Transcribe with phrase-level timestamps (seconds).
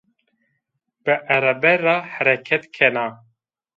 [1.05, 3.05] Bi erebe ra hereket kena.